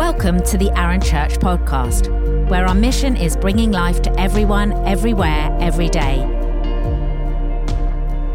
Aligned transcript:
Welcome 0.00 0.42
to 0.44 0.56
the 0.56 0.70
Aaron 0.78 1.02
Church 1.02 1.34
podcast, 1.34 2.08
where 2.48 2.66
our 2.66 2.74
mission 2.74 3.18
is 3.18 3.36
bringing 3.36 3.70
life 3.70 4.00
to 4.00 4.18
everyone, 4.18 4.72
everywhere, 4.86 5.54
every 5.60 5.90
day. 5.90 6.20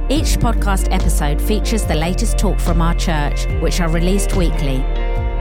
Each 0.08 0.38
podcast 0.38 0.94
episode 0.94 1.42
features 1.42 1.84
the 1.84 1.96
latest 1.96 2.38
talk 2.38 2.60
from 2.60 2.84
our 2.84 2.94
church, 2.94 3.48
which 3.62 3.82
are 3.82 3.90
released 3.90 4.36
weekly. 4.36 4.78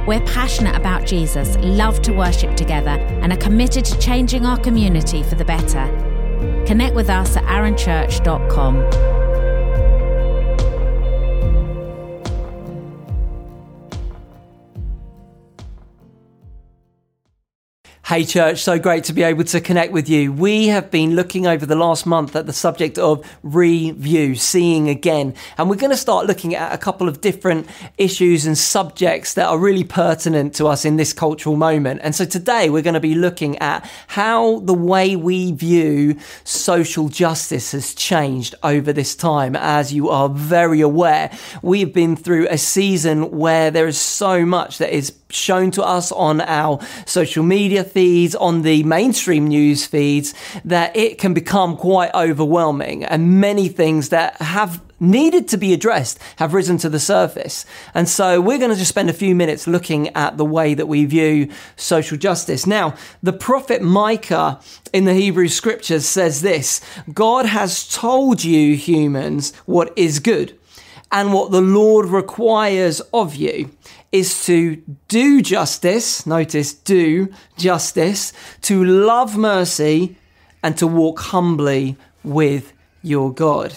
We're 0.06 0.24
passionate 0.24 0.74
about 0.74 1.04
Jesus, 1.06 1.58
love 1.58 2.00
to 2.00 2.12
worship 2.12 2.56
together, 2.56 2.96
and 3.20 3.30
are 3.30 3.36
committed 3.36 3.84
to 3.84 3.98
changing 3.98 4.46
our 4.46 4.58
community 4.58 5.22
for 5.22 5.34
the 5.34 5.44
better. 5.44 5.84
Connect 6.66 6.94
with 6.94 7.10
us 7.10 7.36
at 7.36 7.44
aaronchurch.com. 7.44 9.23
Hey, 18.06 18.26
church, 18.26 18.58
so 18.58 18.78
great 18.78 19.04
to 19.04 19.14
be 19.14 19.22
able 19.22 19.44
to 19.44 19.62
connect 19.62 19.90
with 19.90 20.10
you. 20.10 20.30
We 20.30 20.66
have 20.66 20.90
been 20.90 21.16
looking 21.16 21.46
over 21.46 21.64
the 21.64 21.74
last 21.74 22.04
month 22.04 22.36
at 22.36 22.44
the 22.44 22.52
subject 22.52 22.98
of 22.98 23.24
review, 23.42 24.34
seeing 24.34 24.90
again. 24.90 25.34
And 25.56 25.70
we're 25.70 25.76
going 25.76 25.90
to 25.90 25.96
start 25.96 26.26
looking 26.26 26.54
at 26.54 26.74
a 26.74 26.76
couple 26.76 27.08
of 27.08 27.22
different 27.22 27.66
issues 27.96 28.44
and 28.44 28.58
subjects 28.58 29.32
that 29.34 29.46
are 29.46 29.56
really 29.56 29.84
pertinent 29.84 30.54
to 30.56 30.66
us 30.66 30.84
in 30.84 30.96
this 30.96 31.14
cultural 31.14 31.56
moment. 31.56 32.02
And 32.04 32.14
so 32.14 32.26
today 32.26 32.68
we're 32.68 32.82
going 32.82 32.92
to 32.92 33.00
be 33.00 33.14
looking 33.14 33.56
at 33.60 33.90
how 34.08 34.58
the 34.60 34.74
way 34.74 35.16
we 35.16 35.52
view 35.52 36.18
social 36.44 37.08
justice 37.08 37.72
has 37.72 37.94
changed 37.94 38.54
over 38.62 38.92
this 38.92 39.16
time. 39.16 39.56
As 39.56 39.94
you 39.94 40.10
are 40.10 40.28
very 40.28 40.82
aware, 40.82 41.30
we've 41.62 41.94
been 41.94 42.16
through 42.16 42.48
a 42.50 42.58
season 42.58 43.30
where 43.30 43.70
there 43.70 43.86
is 43.86 43.98
so 43.98 44.44
much 44.44 44.76
that 44.76 44.94
is 44.94 45.10
shown 45.34 45.70
to 45.72 45.82
us 45.82 46.12
on 46.12 46.40
our 46.40 46.80
social 47.06 47.44
media 47.44 47.84
feeds, 47.84 48.34
on 48.34 48.62
the 48.62 48.82
mainstream 48.84 49.46
news 49.46 49.86
feeds, 49.86 50.34
that 50.64 50.96
it 50.96 51.18
can 51.18 51.34
become 51.34 51.76
quite 51.76 52.12
overwhelming 52.14 53.04
and 53.04 53.40
many 53.40 53.68
things 53.68 54.10
that 54.10 54.36
have 54.40 54.80
needed 55.00 55.48
to 55.48 55.56
be 55.56 55.72
addressed 55.72 56.18
have 56.36 56.54
risen 56.54 56.78
to 56.78 56.88
the 56.88 56.98
surface. 56.98 57.66
And 57.94 58.08
so 58.08 58.40
we're 58.40 58.58
going 58.58 58.70
to 58.70 58.76
just 58.76 58.88
spend 58.88 59.10
a 59.10 59.14
few 59.14 59.34
minutes 59.34 59.66
looking 59.66 60.08
at 60.10 60.36
the 60.36 60.44
way 60.44 60.74
that 60.74 60.86
we 60.86 61.04
view 61.04 61.50
social 61.76 62.16
justice. 62.16 62.66
Now, 62.66 62.94
the 63.22 63.32
prophet 63.32 63.82
Micah 63.82 64.60
in 64.92 65.04
the 65.04 65.14
Hebrew 65.14 65.48
scriptures 65.48 66.06
says 66.06 66.42
this 66.42 66.80
God 67.12 67.46
has 67.46 67.88
told 67.88 68.44
you, 68.44 68.76
humans, 68.76 69.54
what 69.66 69.92
is 69.96 70.20
good 70.20 70.58
and 71.14 71.32
what 71.32 71.52
the 71.52 71.60
Lord 71.60 72.06
requires 72.06 73.00
of 73.12 73.36
you 73.36 73.70
is 74.10 74.44
to 74.46 74.82
do 75.06 75.40
justice, 75.40 76.26
notice, 76.26 76.74
do 76.74 77.32
justice, 77.56 78.32
to 78.62 78.84
love 78.84 79.36
mercy, 79.36 80.16
and 80.60 80.76
to 80.76 80.88
walk 80.88 81.20
humbly 81.20 81.96
with 82.24 82.72
your 83.02 83.32
God. 83.32 83.74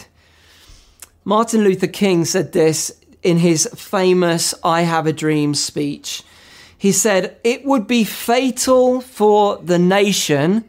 Martin 1.23 1.63
Luther 1.63 1.87
King 1.87 2.25
said 2.25 2.53
this 2.53 2.91
in 3.21 3.37
his 3.37 3.69
famous 3.75 4.55
I 4.63 4.81
Have 4.81 5.05
a 5.05 5.13
Dream 5.13 5.53
speech. 5.53 6.23
He 6.75 6.91
said, 6.91 7.37
It 7.43 7.65
would 7.65 7.85
be 7.85 8.03
fatal 8.03 8.99
for 8.99 9.57
the 9.57 9.77
nation, 9.77 10.67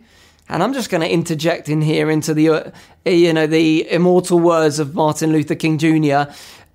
and 0.50 0.62
I'm 0.62 0.74
just 0.74 0.90
going 0.90 1.00
to 1.00 1.10
interject 1.10 1.70
in 1.70 1.80
here 1.80 2.10
into 2.10 2.34
the, 2.34 2.74
Eh, 3.08 3.12
you 3.12 3.32
know, 3.32 3.46
the 3.46 3.90
immortal 3.90 4.38
words 4.38 4.78
of 4.78 4.94
Martin 4.94 5.32
Luther 5.32 5.54
King 5.54 5.78
Jr 5.78 6.30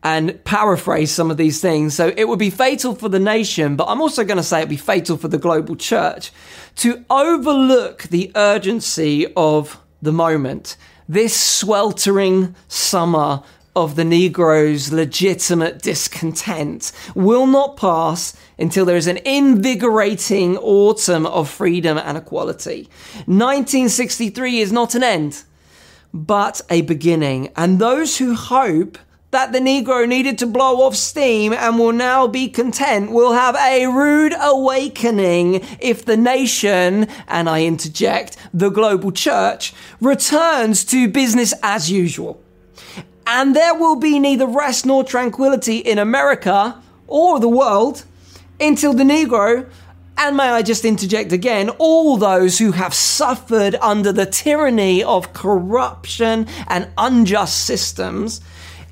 and 0.05 0.43
paraphrase 0.43 1.11
some 1.11 1.31
of 1.31 1.37
these 1.37 1.61
things. 1.61 1.93
So 1.93 2.11
it 2.17 2.27
would 2.27 2.39
be 2.39 2.49
fatal 2.49 2.93
for 2.93 3.07
the 3.07 3.19
nation, 3.19 3.77
but 3.77 3.85
I'm 3.85 4.01
also 4.01 4.25
going 4.25 4.37
to 4.37 4.43
say 4.43 4.57
it'd 4.57 4.69
be 4.69 4.75
fatal 4.75 5.15
for 5.15 5.29
the 5.29 5.37
global 5.37 5.77
church 5.77 6.33
to 6.77 7.05
overlook 7.09 8.03
the 8.03 8.31
urgency 8.35 9.31
of 9.35 9.79
the 10.01 10.11
moment. 10.11 10.75
This 11.07 11.39
sweltering 11.39 12.53
summer 12.67 13.43
of 13.75 13.95
the 13.95 14.03
Negro's 14.03 14.91
legitimate 14.91 15.81
discontent 15.81 16.91
will 17.15 17.45
not 17.45 17.77
pass 17.77 18.35
until 18.59 18.85
there 18.85 18.97
is 18.97 19.07
an 19.07 19.17
invigorating 19.23 20.57
autumn 20.57 21.25
of 21.27 21.49
freedom 21.49 21.97
and 21.97 22.17
equality. 22.17 22.89
1963 23.25 24.59
is 24.59 24.71
not 24.71 24.95
an 24.95 25.03
end, 25.03 25.43
but 26.13 26.61
a 26.69 26.81
beginning. 26.81 27.49
And 27.55 27.79
those 27.79 28.17
who 28.17 28.35
hope 28.35 28.97
that 29.31 29.51
the 29.51 29.59
Negro 29.59 30.07
needed 30.07 30.37
to 30.37 30.45
blow 30.45 30.83
off 30.83 30.95
steam 30.95 31.53
and 31.53 31.79
will 31.79 31.91
now 31.91 32.27
be 32.27 32.47
content 32.47 33.11
will 33.11 33.33
have 33.33 33.55
a 33.55 33.87
rude 33.87 34.33
awakening 34.39 35.65
if 35.79 36.05
the 36.05 36.15
nation, 36.15 37.07
and 37.27 37.49
I 37.49 37.63
interject, 37.63 38.37
the 38.53 38.69
global 38.69 39.11
church, 39.11 39.73
returns 39.99 40.85
to 40.85 41.07
business 41.07 41.51
as 41.63 41.89
usual. 41.89 42.39
And 43.25 43.55
there 43.55 43.73
will 43.73 43.95
be 43.95 44.19
neither 44.19 44.45
rest 44.45 44.85
nor 44.85 45.03
tranquility 45.03 45.77
in 45.77 45.97
America 45.97 46.79
or 47.07 47.39
the 47.39 47.49
world 47.49 48.05
until 48.59 48.93
the 48.93 49.03
Negro 49.03 49.67
and 50.23 50.37
may 50.37 50.49
I 50.49 50.61
just 50.61 50.85
interject 50.85 51.33
again, 51.33 51.69
all 51.79 52.15
those 52.15 52.57
who 52.57 52.71
have 52.71 52.93
suffered 52.93 53.75
under 53.81 54.13
the 54.13 54.25
tyranny 54.25 55.03
of 55.03 55.33
corruption 55.33 56.47
and 56.67 56.87
unjust 56.97 57.65
systems 57.65 58.39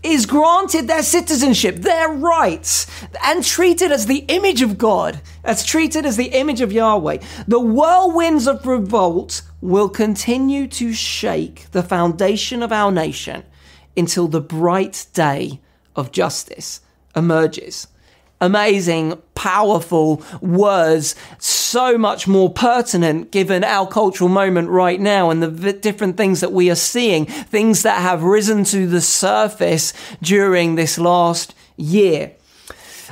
is 0.04 0.26
granted 0.26 0.88
their 0.88 1.04
citizenship, 1.04 1.78
their 1.78 2.10
rights, 2.10 2.86
and 3.24 3.46
treated 3.46 3.94
as 3.94 4.08
the 4.08 4.26
image 4.28 4.62
of 4.62 4.78
God, 4.78 5.22
as 5.46 5.64
treated 5.64 6.06
as 6.06 6.18
the 6.18 6.34
image 6.38 6.60
of 6.60 6.74
Yahweh. 6.74 7.20
The 7.48 7.60
whirlwinds 7.62 8.46
of 8.46 8.68
revolt 8.68 9.42
will 9.62 9.88
continue 9.88 10.68
to 10.68 10.92
shake 10.92 11.72
the 11.72 11.84
foundation 11.84 12.62
of 12.62 12.74
our 12.74 12.92
nation 12.92 13.44
until 13.96 14.28
the 14.28 14.42
bright 14.42 15.06
day 15.14 15.62
of 15.96 16.12
justice 16.12 16.82
emerges 17.16 17.88
amazing, 18.42 19.22
powerful 19.36 20.22
words, 20.42 21.16
so 21.40 21.98
much 21.98 22.28
more 22.28 22.52
pertinent 22.52 23.32
given 23.32 23.64
our 23.64 23.88
cultural 23.88 24.30
moment 24.30 24.70
right 24.70 25.00
now 25.00 25.30
and 25.30 25.42
the 25.42 25.74
different 25.74 26.18
things 26.18 26.42
that 26.42 26.52
we 26.52 26.70
are 26.70 26.76
seeing, 26.76 27.26
things 27.26 27.84
that 27.84 28.02
have 28.02 28.24
risen 28.24 28.64
to 28.66 28.88
the 28.88 29.02
surface 29.02 29.94
during 30.22 30.76
this 30.76 30.98
last 30.98 31.56
year. 31.78 32.34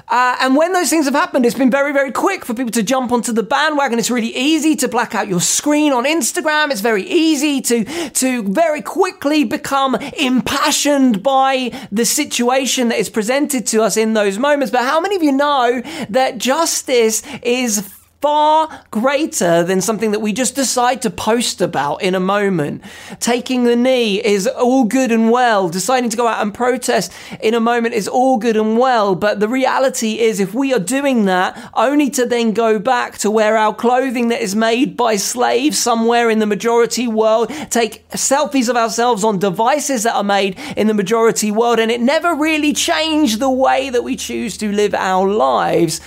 Uh, 0.08 0.38
and 0.42 0.56
when 0.56 0.74
those 0.74 0.90
things 0.90 1.06
have 1.06 1.14
happened, 1.14 1.46
it's 1.46 1.56
been 1.56 1.72
very, 1.72 1.94
very 1.94 2.12
quick 2.12 2.46
for 2.46 2.54
people 2.54 2.72
to 2.72 2.84
jump 2.84 3.12
onto 3.12 3.32
the 3.32 3.44
bandwagon. 3.44 4.00
It's 4.00 4.12
really 4.12 4.36
easy 4.36 4.76
to 4.78 4.88
black 4.88 5.16
out 5.16 5.28
your 5.28 5.42
screen 5.42 5.92
on 5.94 6.06
Instagram. 6.06 6.72
It's 6.72 6.82
very 6.82 7.04
easy 7.04 7.62
to, 7.62 8.10
to 8.12 8.44
very 8.44 8.82
quickly 8.82 9.44
become 9.44 9.96
impassioned 9.96 11.22
by 11.22 11.72
the 11.92 12.06
situation 12.06 12.90
that 12.90 13.00
is 13.00 13.10
presented 13.10 13.68
to 13.68 13.82
us 13.82 13.98
in 13.98 14.14
those 14.14 14.38
moments. 14.38 14.72
But 14.72 14.84
how 14.84 15.00
many 15.00 15.16
of 15.16 15.24
you 15.24 15.32
know 15.32 15.82
that 16.10 16.38
justice 16.38 17.22
is 17.44 17.99
far 18.22 18.84
greater 18.92 19.64
than 19.64 19.80
something 19.80 20.12
that 20.12 20.20
we 20.20 20.34
just 20.34 20.54
decide 20.54 21.02
to 21.02 21.10
post 21.10 21.62
about 21.62 22.02
in 22.02 22.16
a 22.16 22.20
moment. 22.20 22.84
Taking 23.20 23.64
the 23.64 23.78
knee 23.78 24.24
is 24.24 24.46
all 24.46 24.84
good 24.84 25.12
and 25.12 25.32
well. 25.32 25.70
Deciding 25.70 26.10
to 26.10 26.18
go 26.18 26.28
out 26.28 26.42
and 26.42 26.54
protest 26.54 27.14
in 27.42 27.54
a 27.54 27.62
moment 27.62 27.96
is 27.96 28.10
all 28.10 28.38
good 28.38 28.58
and 28.58 28.78
well. 28.78 29.16
But 29.16 29.40
the 29.40 29.48
reality 29.48 30.20
is, 30.20 30.42
if 30.42 30.54
we 30.54 30.74
are 30.74 30.80
doing 30.80 31.26
that 31.26 31.72
only 31.74 32.10
to 32.12 32.26
then 32.26 32.52
go 32.52 32.78
back 32.78 33.18
to 33.20 33.32
wear 33.32 33.56
our 33.56 33.74
clothing 33.74 34.28
that 34.30 34.42
is 34.42 34.56
made 34.56 34.98
by 34.98 35.16
slaves 35.16 35.80
somewhere 35.80 36.30
in 36.30 36.40
the 36.40 36.46
majority 36.46 37.08
world, 37.08 37.50
take 37.70 38.08
selfies 38.10 38.68
of 38.68 38.76
ourselves 38.76 39.24
on 39.24 39.40
devices 39.40 40.04
that 40.04 40.16
are 40.16 40.24
made 40.24 40.60
in 40.76 40.88
the 40.88 40.94
majority 40.94 41.52
world, 41.52 41.80
and 41.80 41.90
it 41.90 42.02
never 42.02 42.36
really 42.36 42.74
changed 42.74 43.40
the 43.40 43.50
way 43.50 43.90
that 43.90 44.04
we 44.04 44.18
choose 44.18 44.58
to 44.58 44.72
live 44.72 44.94
our 44.94 45.28
lives 45.28 46.02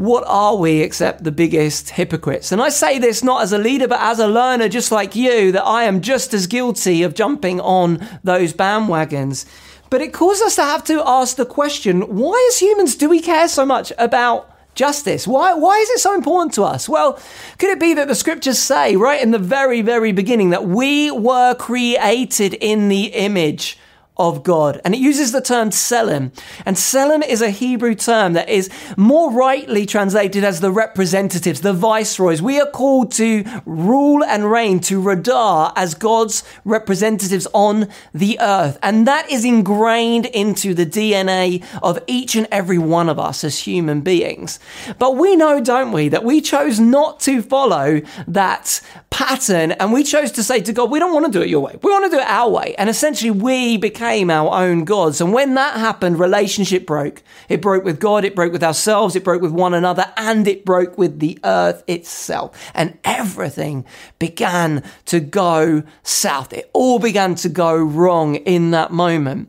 what 0.00 0.24
are 0.26 0.56
we 0.56 0.80
except 0.80 1.24
the 1.24 1.30
biggest 1.30 1.90
hypocrites? 1.90 2.52
And 2.52 2.62
I 2.62 2.70
say 2.70 2.98
this 2.98 3.22
not 3.22 3.42
as 3.42 3.52
a 3.52 3.58
leader, 3.58 3.86
but 3.86 4.00
as 4.00 4.18
a 4.18 4.26
learner, 4.26 4.66
just 4.66 4.90
like 4.90 5.14
you, 5.14 5.52
that 5.52 5.66
I 5.66 5.84
am 5.84 6.00
just 6.00 6.32
as 6.32 6.46
guilty 6.46 7.02
of 7.02 7.12
jumping 7.12 7.60
on 7.60 8.08
those 8.24 8.54
bandwagons. 8.54 9.44
But 9.90 10.00
it 10.00 10.14
causes 10.14 10.40
us 10.40 10.56
to 10.56 10.62
have 10.62 10.84
to 10.84 11.06
ask 11.06 11.36
the 11.36 11.44
question 11.44 12.16
why, 12.16 12.48
as 12.50 12.60
humans, 12.60 12.96
do 12.96 13.10
we 13.10 13.20
care 13.20 13.46
so 13.46 13.66
much 13.66 13.92
about 13.98 14.50
justice? 14.74 15.28
Why, 15.28 15.52
why 15.52 15.76
is 15.76 15.90
it 15.90 15.98
so 15.98 16.14
important 16.14 16.54
to 16.54 16.62
us? 16.62 16.88
Well, 16.88 17.20
could 17.58 17.68
it 17.68 17.78
be 17.78 17.92
that 17.92 18.08
the 18.08 18.14
scriptures 18.14 18.58
say 18.58 18.96
right 18.96 19.22
in 19.22 19.32
the 19.32 19.38
very, 19.38 19.82
very 19.82 20.12
beginning 20.12 20.48
that 20.48 20.66
we 20.66 21.10
were 21.10 21.54
created 21.56 22.54
in 22.54 22.88
the 22.88 23.08
image 23.08 23.76
of 24.20 24.42
God. 24.42 24.80
And 24.84 24.94
it 24.94 25.00
uses 25.00 25.32
the 25.32 25.40
term 25.40 25.70
Tselem. 25.70 26.30
And 26.66 26.76
Tselem 26.76 27.26
is 27.26 27.40
a 27.40 27.50
Hebrew 27.50 27.94
term 27.94 28.34
that 28.34 28.48
is 28.48 28.68
more 28.96 29.32
rightly 29.32 29.86
translated 29.86 30.44
as 30.44 30.60
the 30.60 30.70
representatives, 30.70 31.62
the 31.62 31.72
viceroys. 31.72 32.42
We 32.42 32.60
are 32.60 32.70
called 32.70 33.12
to 33.12 33.44
rule 33.64 34.22
and 34.24 34.50
reign, 34.50 34.80
to 34.80 35.00
radah 35.00 35.72
as 35.74 35.94
God's 35.94 36.44
representatives 36.64 37.46
on 37.52 37.88
the 38.12 38.38
earth. 38.40 38.78
And 38.82 39.06
that 39.06 39.30
is 39.30 39.44
ingrained 39.44 40.26
into 40.26 40.74
the 40.74 40.86
DNA 40.86 41.64
of 41.82 41.98
each 42.06 42.36
and 42.36 42.46
every 42.52 42.78
one 42.78 43.08
of 43.08 43.18
us 43.18 43.42
as 43.42 43.60
human 43.60 44.02
beings. 44.02 44.58
But 44.98 45.16
we 45.16 45.36
know, 45.36 45.60
don't 45.60 45.92
we, 45.92 46.08
that 46.08 46.24
we 46.24 46.40
chose 46.40 46.78
not 46.78 47.20
to 47.20 47.42
follow 47.42 48.02
that 48.26 48.80
pattern 49.10 49.72
and 49.72 49.92
we 49.92 50.04
chose 50.04 50.30
to 50.32 50.42
say 50.42 50.60
to 50.60 50.72
God, 50.72 50.90
we 50.90 50.98
don't 50.98 51.12
want 51.12 51.26
to 51.26 51.32
do 51.32 51.42
it 51.42 51.48
your 51.48 51.60
way. 51.60 51.78
We 51.82 51.90
want 51.90 52.04
to 52.04 52.16
do 52.16 52.20
it 52.20 52.28
our 52.28 52.50
way. 52.50 52.74
And 52.76 52.88
essentially 52.90 53.30
we 53.30 53.76
became 53.76 54.09
our 54.10 54.52
own 54.52 54.84
gods. 54.84 55.20
And 55.20 55.32
when 55.32 55.54
that 55.54 55.78
happened, 55.78 56.18
relationship 56.18 56.86
broke. 56.86 57.22
It 57.48 57.60
broke 57.60 57.84
with 57.84 58.00
God, 58.00 58.24
it 58.24 58.34
broke 58.34 58.52
with 58.52 58.64
ourselves, 58.64 59.14
it 59.14 59.22
broke 59.24 59.42
with 59.42 59.52
one 59.52 59.72
another, 59.74 60.12
and 60.16 60.48
it 60.48 60.64
broke 60.64 60.98
with 60.98 61.20
the 61.20 61.38
earth 61.44 61.84
itself. 61.86 62.70
And 62.74 62.98
everything 63.04 63.84
began 64.18 64.82
to 65.06 65.20
go 65.20 65.82
south. 66.02 66.52
It 66.52 66.68
all 66.72 66.98
began 66.98 67.34
to 67.36 67.48
go 67.48 67.76
wrong 67.76 68.34
in 68.34 68.72
that 68.72 68.90
moment. 68.90 69.48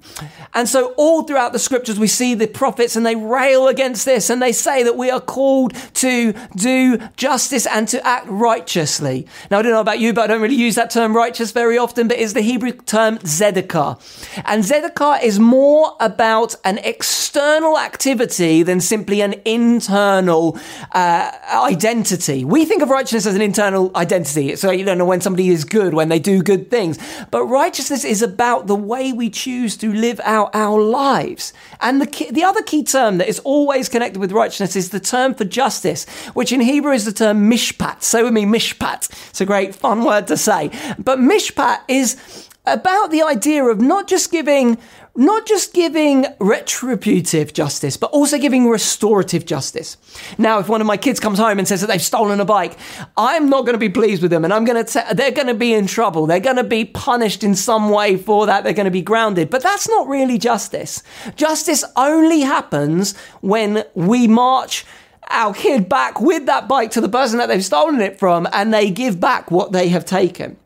And 0.53 0.69
so 0.69 0.93
all 0.97 1.23
throughout 1.23 1.53
the 1.53 1.59
scriptures, 1.59 1.99
we 1.99 2.07
see 2.07 2.35
the 2.35 2.47
prophets 2.47 2.95
and 2.95 3.05
they 3.05 3.15
rail 3.15 3.67
against 3.67 4.05
this 4.05 4.29
and 4.29 4.41
they 4.41 4.51
say 4.51 4.83
that 4.83 4.97
we 4.97 5.09
are 5.09 5.21
called 5.21 5.73
to 5.95 6.33
do 6.55 6.97
justice 7.17 7.65
and 7.65 7.87
to 7.87 8.05
act 8.05 8.27
righteously. 8.27 9.27
Now, 9.49 9.59
I 9.59 9.61
don't 9.61 9.71
know 9.71 9.81
about 9.81 9.99
you, 9.99 10.13
but 10.13 10.23
I 10.23 10.27
don't 10.27 10.41
really 10.41 10.55
use 10.55 10.75
that 10.75 10.91
term 10.91 11.15
righteous 11.15 11.51
very 11.51 11.77
often, 11.77 12.07
but 12.07 12.17
it's 12.17 12.33
the 12.33 12.41
Hebrew 12.41 12.73
term 12.73 13.17
tzedakah. 13.19 13.99
And 14.51 14.65
tzedakah 14.65 15.23
is 15.23 15.39
more 15.39 15.95
about 16.01 16.55
an 16.65 16.77
external 16.79 17.79
activity 17.79 18.63
than 18.63 18.81
simply 18.81 19.21
an 19.21 19.35
internal 19.45 20.59
uh, 20.91 21.31
identity. 21.53 22.43
We 22.43 22.65
think 22.65 22.81
of 22.81 22.89
righteousness 22.89 23.27
as 23.27 23.35
an 23.35 23.41
internal 23.41 23.95
identity. 23.95 24.57
So 24.57 24.69
you 24.69 24.83
don't 24.83 24.97
know 24.97 25.05
when 25.05 25.21
somebody 25.21 25.47
is 25.47 25.63
good, 25.63 25.93
when 25.93 26.09
they 26.09 26.19
do 26.19 26.43
good 26.43 26.69
things. 26.69 26.99
But 27.31 27.45
righteousness 27.45 28.03
is 28.03 28.21
about 28.21 28.67
the 28.67 28.75
way 28.75 29.13
we 29.13 29.29
choose 29.29 29.77
to 29.77 29.93
live 29.93 30.19
out 30.25 30.53
our 30.53 30.81
lives. 30.81 31.53
And 31.79 32.01
the, 32.01 32.07
key, 32.07 32.29
the 32.29 32.43
other 32.43 32.61
key 32.61 32.83
term 32.83 33.19
that 33.19 33.29
is 33.29 33.39
always 33.45 33.87
connected 33.87 34.19
with 34.19 34.33
righteousness 34.33 34.75
is 34.75 34.89
the 34.89 34.99
term 34.99 35.33
for 35.33 35.45
justice, 35.45 36.03
which 36.33 36.51
in 36.51 36.59
Hebrew 36.59 36.91
is 36.91 37.05
the 37.05 37.13
term 37.13 37.49
mishpat. 37.49 38.03
So 38.03 38.25
with 38.25 38.33
me, 38.33 38.43
mishpat. 38.43 39.09
It's 39.29 39.39
a 39.39 39.45
great 39.45 39.73
fun 39.73 40.03
word 40.03 40.27
to 40.27 40.35
say. 40.35 40.71
But 40.99 41.19
mishpat 41.19 41.83
is 41.87 42.49
about 42.65 43.11
the 43.11 43.23
idea 43.23 43.63
of 43.63 43.81
not 43.81 44.07
just 44.07 44.31
giving 44.31 44.77
not 45.13 45.45
just 45.45 45.73
giving 45.73 46.25
retributive 46.39 47.51
justice, 47.51 47.97
but 47.97 48.09
also 48.11 48.37
giving 48.37 48.69
restorative 48.69 49.45
justice. 49.45 49.97
Now, 50.37 50.59
if 50.59 50.69
one 50.69 50.79
of 50.79 50.87
my 50.87 50.95
kids 50.95 51.19
comes 51.19 51.37
home 51.37 51.59
and 51.59 51.67
says 51.67 51.81
that 51.81 51.87
they've 51.87 52.01
stolen 52.01 52.39
a 52.39 52.45
bike, 52.45 52.77
I'm 53.17 53.49
not 53.49 53.65
going 53.65 53.73
to 53.73 53.79
be 53.79 53.89
pleased 53.89 54.21
with 54.21 54.31
them 54.31 54.45
and 54.45 54.53
I'm 54.53 54.63
going 54.63 54.85
to, 54.85 55.05
they're 55.13 55.31
going 55.31 55.47
to 55.47 55.53
be 55.53 55.73
in 55.73 55.85
trouble. 55.85 56.27
They're 56.27 56.39
going 56.39 56.55
to 56.55 56.63
be 56.63 56.85
punished 56.85 57.43
in 57.43 57.55
some 57.55 57.89
way 57.89 58.15
for 58.15 58.45
that. 58.45 58.63
They're 58.63 58.71
going 58.71 58.85
to 58.85 58.91
be 58.91 59.01
grounded. 59.01 59.49
But 59.49 59.63
that's 59.63 59.89
not 59.89 60.07
really 60.07 60.37
justice. 60.37 61.03
Justice 61.35 61.83
only 61.97 62.41
happens 62.41 63.17
when 63.41 63.83
we 63.93 64.29
march 64.29 64.85
our 65.29 65.53
kid 65.53 65.89
back 65.89 66.21
with 66.21 66.45
that 66.45 66.69
bike 66.69 66.91
to 66.91 67.01
the 67.01 67.09
person 67.09 67.37
that 67.39 67.47
they've 67.47 67.65
stolen 67.65 67.99
it 67.99 68.17
from 68.17 68.47
and 68.53 68.73
they 68.73 68.89
give 68.89 69.19
back 69.19 69.51
what 69.51 69.73
they 69.73 69.89
have 69.89 70.05
taken. 70.05 70.57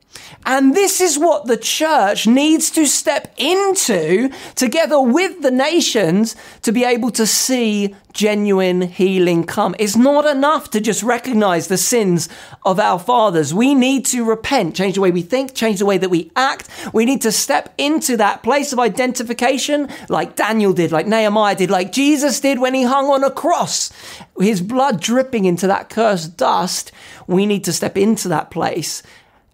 And 0.45 0.75
this 0.75 1.01
is 1.01 1.17
what 1.17 1.45
the 1.45 1.57
church 1.57 2.27
needs 2.27 2.69
to 2.71 2.85
step 2.85 3.33
into 3.37 4.29
together 4.53 5.01
with 5.01 5.41
the 5.41 5.51
nations 5.51 6.35
to 6.61 6.71
be 6.71 6.83
able 6.83 7.11
to 7.11 7.25
see 7.25 7.95
genuine 8.13 8.81
healing 8.81 9.43
come. 9.43 9.75
It's 9.77 9.95
not 9.95 10.25
enough 10.25 10.69
to 10.71 10.79
just 10.79 11.03
recognize 11.03 11.67
the 11.67 11.77
sins 11.77 12.29
of 12.63 12.79
our 12.79 12.97
fathers. 12.97 13.53
We 13.53 13.75
need 13.75 14.05
to 14.07 14.23
repent, 14.23 14.75
change 14.75 14.95
the 14.95 15.01
way 15.01 15.11
we 15.11 15.21
think, 15.21 15.53
change 15.53 15.79
the 15.79 15.85
way 15.85 15.97
that 15.97 16.09
we 16.09 16.31
act. 16.35 16.69
We 16.93 17.05
need 17.05 17.21
to 17.23 17.31
step 17.31 17.73
into 17.77 18.15
that 18.17 18.41
place 18.41 18.71
of 18.71 18.79
identification 18.79 19.89
like 20.09 20.35
Daniel 20.35 20.73
did, 20.73 20.91
like 20.91 21.07
Nehemiah 21.07 21.55
did, 21.55 21.69
like 21.69 21.91
Jesus 21.91 22.39
did 22.39 22.59
when 22.59 22.73
he 22.73 22.83
hung 22.83 23.07
on 23.07 23.23
a 23.23 23.31
cross, 23.31 23.91
his 24.39 24.61
blood 24.61 25.01
dripping 25.01 25.45
into 25.45 25.67
that 25.67 25.89
cursed 25.89 26.37
dust. 26.37 26.91
We 27.27 27.45
need 27.45 27.63
to 27.65 27.73
step 27.73 27.97
into 27.97 28.29
that 28.29 28.49
place 28.49 29.03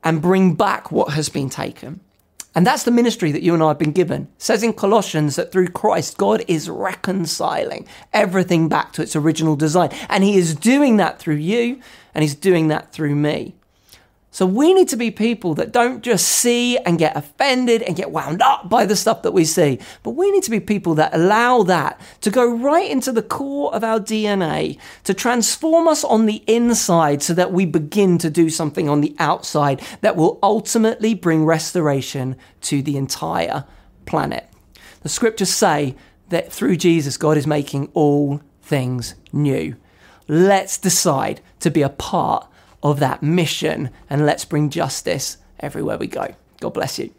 and 0.04 0.22
bring 0.22 0.56
back 0.56 0.92
what 0.92 1.14
has 1.14 1.30
been 1.30 1.50
taken. 1.50 2.00
And 2.54 2.68
that's 2.68 2.84
the 2.84 2.92
ministry 2.92 3.32
that 3.32 3.44
you 3.44 3.54
and 3.54 3.64
I 3.64 3.70
have 3.70 3.80
been 3.80 3.94
given. 3.94 4.24
It 4.24 4.42
says 4.42 4.62
in 4.62 4.74
Colossians 4.74 5.38
that 5.38 5.52
through 5.52 5.70
Christ, 5.70 6.18
God 6.18 6.44
is 6.48 6.70
reconciling 6.70 7.88
everything 8.12 8.68
back 8.68 8.92
to 8.94 9.02
its 9.02 9.16
original 9.16 9.56
design. 9.56 9.90
And 10.10 10.24
He 10.24 10.36
is 10.36 10.54
doing 10.54 10.98
that 10.98 11.18
through 11.18 11.36
you, 11.36 11.80
and 12.14 12.24
He's 12.24 12.36
doing 12.36 12.68
that 12.68 12.92
through 12.92 13.16
me. 13.16 13.56
So 14.34 14.46
we 14.46 14.74
need 14.74 14.88
to 14.88 14.96
be 14.96 15.12
people 15.12 15.54
that 15.56 15.74
don't 15.74 16.02
just 16.02 16.26
see 16.26 16.78
and 16.78 16.98
get 16.98 17.18
offended 17.18 17.82
and 17.82 17.98
get 17.98 18.12
wound 18.12 18.42
up 18.42 18.70
by 18.70 18.86
the 18.86 18.96
stuff 18.96 19.24
that 19.24 19.34
we 19.34 19.44
see, 19.44 19.78
but 20.04 20.12
we 20.12 20.32
need 20.32 20.44
to 20.44 20.52
be 20.52 20.62
people 20.62 20.96
that 20.96 21.14
allow 21.14 21.64
that 21.64 22.00
to 22.22 22.32
go 22.32 22.50
right 22.50 22.90
into 22.90 23.12
the 23.12 23.22
core 23.22 23.76
of 23.76 23.84
our 23.84 24.00
DNA, 24.00 24.80
to 25.04 25.14
transform 25.14 25.86
us 25.90 26.06
on 26.06 26.28
the 26.28 26.44
inside 26.48 27.22
so 27.22 27.34
that 27.34 27.52
we 27.52 27.66
begin 27.66 28.18
to 28.20 28.30
do 28.30 28.50
something 28.50 28.88
on 28.88 29.02
the 29.02 29.14
outside 29.20 29.82
that 30.00 30.16
will 30.16 30.40
ultimately 30.42 31.14
bring 31.14 31.44
restoration 31.44 32.38
to 32.62 32.82
the 32.82 32.96
entire 32.96 33.66
planet. 34.06 34.48
The 35.02 35.10
scriptures 35.10 35.50
say 35.50 35.94
that 36.30 36.54
through 36.54 36.78
Jesus, 36.78 37.18
God 37.18 37.36
is 37.36 37.46
making 37.46 37.90
all 37.94 38.40
things 38.62 39.16
new. 39.34 39.76
Let's 40.30 40.78
decide 40.78 41.42
to 41.60 41.70
be 41.70 41.82
a 41.82 41.90
part 41.90 42.48
of 42.84 43.00
that 43.00 43.22
mission 43.22 43.90
and 44.10 44.26
let's 44.26 44.46
bring 44.46 44.70
justice 44.70 45.38
everywhere 45.60 45.98
we 45.98 46.08
go. 46.08 46.36
God 46.60 46.74
bless 46.74 47.00
you. 47.00 47.14